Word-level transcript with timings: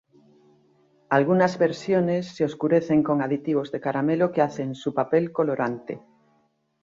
Algunas 1.09 1.59
versiones 1.59 2.29
se 2.35 2.43
oscurecen 2.43 3.03
con 3.03 3.21
aditivos 3.21 3.71
de 3.71 3.79
caramelo 3.81 4.31
que 4.31 4.41
hacen 4.41 4.73
su 4.73 4.95
papel 4.95 5.31
colorante. 5.31 6.01